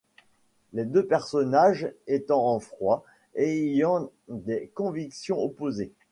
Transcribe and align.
Les 0.73 0.83
deux 0.85 1.05
personnages 1.05 1.93
étant 2.07 2.43
en 2.47 2.59
froid 2.59 3.03
et 3.35 3.43
ayant 3.67 4.09
des 4.29 4.71
convictions 4.73 5.37
opposées. 5.39 5.91